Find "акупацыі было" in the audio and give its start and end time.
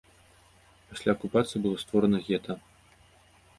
1.17-1.77